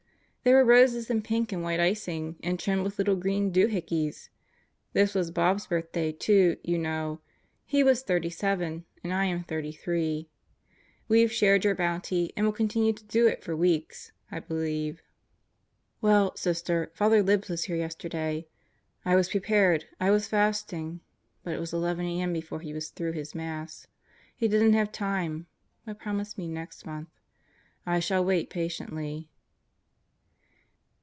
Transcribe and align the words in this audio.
There 0.43 0.55
were 0.55 0.65
roses 0.65 1.11
in 1.11 1.21
pink 1.21 1.51
and 1.51 1.61
white 1.61 1.79
icing, 1.79 2.35
and 2.41 2.59
trimmed 2.59 2.81
with 2.81 2.97
little 2.97 3.15
green 3.15 3.51
"do 3.51 3.67
hickeys." 3.67 4.29
This 4.91 5.13
was 5.13 5.29
Bob's 5.29 5.67
birthday, 5.67 6.11
too, 6.11 6.57
you 6.63 6.79
know. 6.79 7.21
He 7.63 7.83
was 7.83 8.01
37 8.01 8.83
and 9.03 9.13
I 9.13 9.25
am 9.25 9.43
33. 9.43 10.31
We've 11.07 11.31
shared 11.31 11.63
your 11.63 11.75
bounty 11.75 12.33
and 12.35 12.43
will 12.47 12.53
continue 12.53 12.91
to 12.91 13.03
do 13.03 13.27
it 13.27 13.43
for 13.43 13.55
weeks, 13.55 14.13
I 14.31 14.39
believe. 14.39 15.03
Well, 16.01 16.35
Sister, 16.35 16.89
Father 16.95 17.21
Libs 17.21 17.47
was 17.49 17.65
here 17.65 17.75
yesterday. 17.75 18.47
I 19.05 19.15
was 19.15 19.29
prepared. 19.29 19.85
I 19.99 20.09
was 20.09 20.27
fasting. 20.27 21.01
But 21.43 21.53
it 21.53 21.59
was 21.59 21.71
11 21.71 22.03
a.m. 22.03 22.33
before 22.33 22.61
he 22.61 22.73
was 22.73 22.89
through 22.89 23.11
his 23.11 23.35
Mass. 23.35 23.85
He 24.35 24.47
didn't 24.47 24.73
have 24.73 24.91
time, 24.91 25.45
but 25.85 25.99
promised 25.99 26.39
me 26.39 26.47
next 26.47 26.83
month. 26.83 27.09
I 27.85 27.99
shall 27.99 28.25
wait 28.25 28.49
patiently. 28.49 29.27